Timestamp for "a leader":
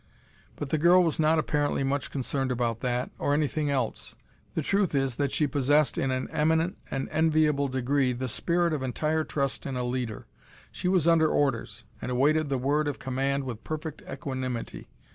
9.77-10.25